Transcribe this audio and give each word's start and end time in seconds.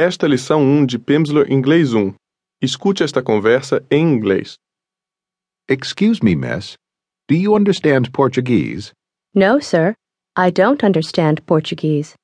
Esta 0.00 0.26
é 0.26 0.28
a 0.28 0.30
lição 0.30 0.62
1 0.62 0.86
de 0.86 0.96
Pimsleur 0.96 1.50
Inglês 1.50 1.92
1. 1.92 2.14
Escute 2.62 3.02
esta 3.02 3.20
conversa 3.20 3.84
em 3.90 4.06
inglês. 4.06 4.54
Excuse 5.68 6.22
me, 6.22 6.36
miss. 6.36 6.76
Do 7.28 7.34
you 7.34 7.56
understand 7.56 8.12
Portuguese? 8.12 8.92
No, 9.34 9.60
sir. 9.60 9.94
I 10.38 10.52
don't 10.52 10.86
understand 10.86 11.42
Portuguese. 11.46 12.14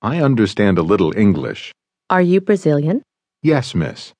I 0.00 0.22
understand 0.22 0.78
a 0.78 0.84
little 0.84 1.10
English. 1.18 1.72
Are 2.08 2.22
you 2.22 2.40
Brazilian? 2.40 3.00
Yes, 3.44 3.74
miss. 3.74 4.12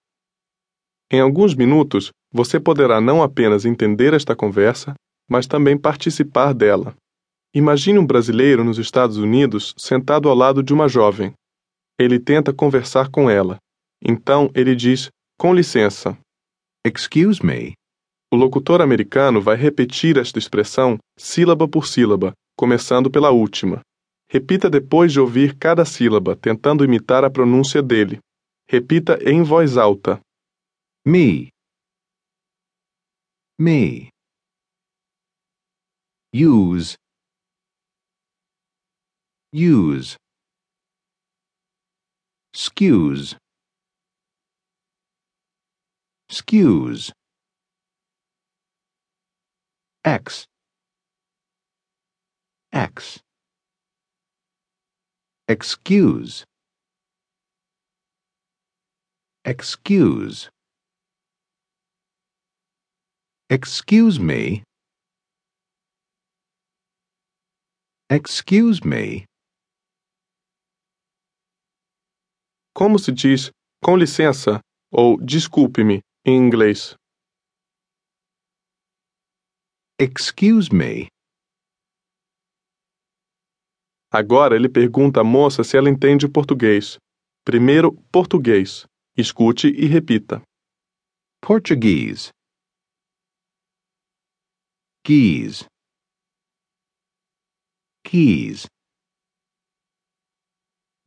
Em 1.12 1.20
alguns 1.20 1.54
minutos, 1.54 2.10
você 2.34 2.58
poderá 2.58 3.00
não 3.00 3.22
apenas 3.22 3.64
entender 3.64 4.14
esta 4.14 4.34
conversa, 4.34 4.94
mas 5.30 5.46
também 5.46 5.78
participar 5.78 6.52
dela. 6.52 6.96
Imagine 7.54 8.00
um 8.00 8.06
brasileiro 8.06 8.64
nos 8.64 8.78
Estados 8.78 9.16
Unidos 9.16 9.76
sentado 9.78 10.28
ao 10.28 10.34
lado 10.34 10.60
de 10.60 10.74
uma 10.74 10.88
jovem. 10.88 11.32
Ele 12.00 12.18
tenta 12.18 12.50
conversar 12.50 13.10
com 13.10 13.28
ela. 13.28 13.58
Então 14.02 14.50
ele 14.54 14.74
diz: 14.74 15.10
Com 15.38 15.52
licença. 15.52 16.18
Excuse 16.82 17.44
me. 17.44 17.74
O 18.32 18.36
locutor 18.36 18.80
americano 18.80 19.38
vai 19.42 19.54
repetir 19.54 20.16
esta 20.16 20.38
expressão 20.38 20.96
sílaba 21.18 21.68
por 21.68 21.86
sílaba, 21.86 22.32
começando 22.56 23.10
pela 23.10 23.30
última. 23.30 23.82
Repita 24.30 24.70
depois 24.70 25.12
de 25.12 25.20
ouvir 25.20 25.58
cada 25.58 25.84
sílaba, 25.84 26.34
tentando 26.34 26.86
imitar 26.86 27.22
a 27.22 27.30
pronúncia 27.30 27.82
dele. 27.82 28.18
Repita 28.66 29.18
em 29.22 29.42
voz 29.42 29.76
alta. 29.76 30.18
Me. 31.04 31.50
Me. 33.58 34.08
Use. 36.32 36.96
Use. 39.52 40.16
Excuse. 42.52 43.36
Excuse. 46.28 47.12
X. 50.04 50.46
X. 52.72 53.20
Excuse. 55.46 56.44
Excuse. 59.44 60.48
Excuse 63.48 64.20
me. 64.20 64.62
Excuse 68.10 68.84
me. 68.84 69.26
Como 72.80 72.98
se 72.98 73.12
diz 73.12 73.50
com 73.84 73.94
licença 73.94 74.58
ou 74.90 75.22
desculpe-me 75.22 76.00
em 76.24 76.34
inglês? 76.34 76.94
Excuse 80.00 80.70
me. 80.72 81.08
Agora 84.10 84.56
ele 84.56 84.66
pergunta 84.66 85.20
à 85.20 85.24
moça 85.24 85.62
se 85.62 85.76
ela 85.76 85.90
entende 85.90 86.26
português. 86.26 86.96
Primeiro, 87.44 87.92
português. 88.10 88.86
Escute 89.14 89.66
e 89.66 89.84
repita. 89.84 90.40
Portuguese. 91.42 92.30
Keys. 95.04 95.66
Keys. 98.02 98.64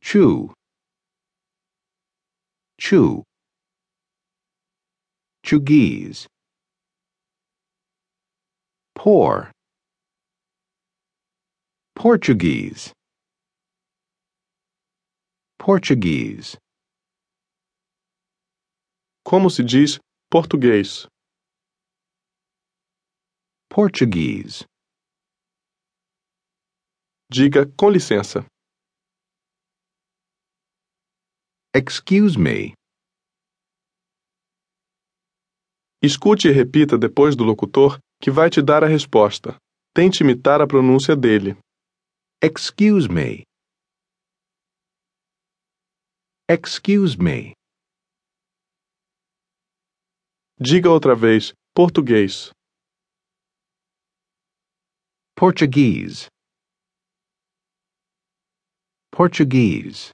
Chew. 0.00 0.52
Chew. 2.86 3.24
Chugese. 5.42 6.26
Pour. 8.94 9.50
Portuguese. 11.96 12.92
Portuguese. 15.58 16.58
Como 19.24 19.48
se 19.48 19.62
diz 19.62 19.98
português? 20.30 21.06
Portuguese. 23.70 24.66
Diga 27.32 27.64
com 27.78 27.88
licença. 27.88 28.44
Excuse 31.76 32.38
me. 32.38 32.72
Escute 36.00 36.46
e 36.46 36.52
repita 36.52 36.96
depois 36.96 37.34
do 37.34 37.42
locutor 37.42 37.98
que 38.22 38.30
vai 38.30 38.48
te 38.48 38.62
dar 38.62 38.84
a 38.84 38.86
resposta. 38.86 39.56
Tente 39.92 40.22
imitar 40.22 40.60
a 40.60 40.68
pronúncia 40.68 41.16
dele. 41.16 41.58
Excuse 42.40 43.08
me. 43.08 43.42
Excuse 46.48 47.16
me. 47.18 47.54
Diga 50.60 50.88
outra 50.88 51.16
vez 51.16 51.52
português. 51.74 52.50
Portuguese. 55.34 56.28
Portuguese. 59.10 60.12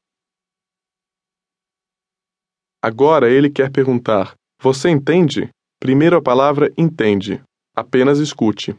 Agora 2.82 3.30
ele 3.30 3.50
quer 3.50 3.70
perguntar: 3.70 4.34
Você 4.62 4.88
entende? 4.88 5.50
Primeiro 5.78 6.16
a 6.16 6.22
palavra 6.22 6.72
entende. 6.78 7.42
Apenas 7.76 8.18
escute. 8.18 8.76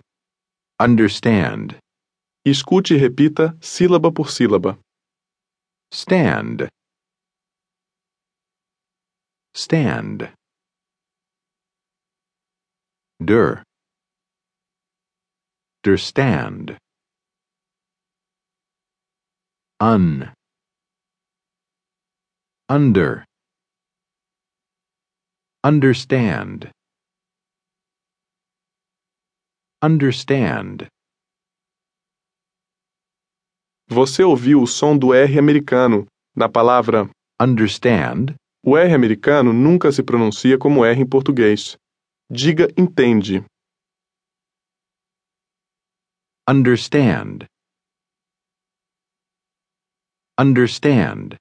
Understand. 0.82 1.78
Escute 2.44 2.96
e 2.96 2.98
repita 2.98 3.56
sílaba 3.62 4.12
por 4.12 4.32
sílaba. 4.32 4.80
Stand. 5.94 6.68
Stand. 9.54 10.34
Der. 13.20 13.62
Understand. 15.86 16.78
Un. 19.80 20.32
Under. 22.70 23.24
Understand. 25.64 26.72
Understand. 29.84 30.88
Você 33.88 34.24
ouviu 34.24 34.64
o 34.64 34.66
som 34.66 34.98
do 34.98 35.14
R 35.14 35.38
americano 35.38 36.08
na 36.36 36.50
palavra. 36.50 37.08
Understand. 37.40 38.34
O 38.66 38.76
R 38.76 38.92
americano 38.92 39.54
nunca 39.54 39.92
se 39.92 40.02
pronuncia 40.02 40.58
como 40.58 40.84
R 40.84 41.00
em 41.00 41.08
português. 41.08 41.78
Diga 42.28 42.68
entende. 42.76 43.46
Understand. 46.50 47.46
Understand. 50.40 51.36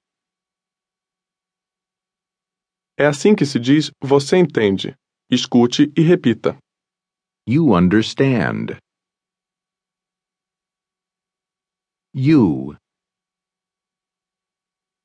É 3.01 3.07
assim 3.07 3.33
que 3.33 3.47
se 3.47 3.59
diz 3.59 3.89
você 3.99 4.37
entende. 4.37 4.95
Escute 5.27 5.91
e 5.97 6.01
repita. 6.03 6.55
You 7.47 7.73
understand. 7.73 8.77
You. 12.13 12.77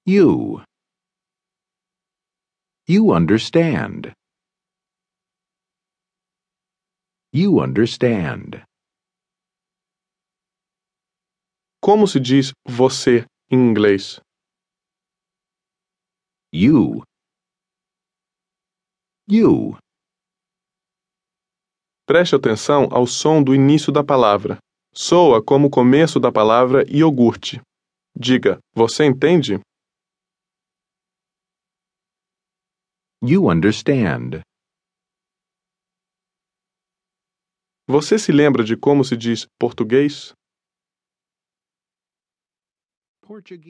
You. 0.04 0.62
You 2.86 3.14
understand. 3.14 4.12
You 7.32 7.62
understand. 7.62 8.62
Como 11.80 12.06
se 12.06 12.20
diz 12.20 12.52
você 12.68 13.24
em 13.50 13.56
inglês? 13.56 14.20
You. 16.52 17.05
You. 19.28 19.76
Preste 22.06 22.36
atenção 22.36 22.86
ao 22.92 23.08
som 23.08 23.42
do 23.42 23.52
início 23.52 23.92
da 23.92 24.04
palavra. 24.04 24.58
Soa 24.94 25.44
como 25.44 25.66
o 25.66 25.70
começo 25.70 26.20
da 26.20 26.30
palavra 26.30 26.84
iogurte. 26.88 27.60
Diga, 28.16 28.60
você 28.72 29.04
entende? 29.04 29.58
You 33.20 33.50
understand. 33.50 34.42
Você 37.88 38.20
se 38.20 38.30
lembra 38.30 38.62
de 38.62 38.76
como 38.76 39.04
se 39.04 39.16
diz 39.16 39.44
português? 39.58 40.32
Portuguese. 43.22 43.64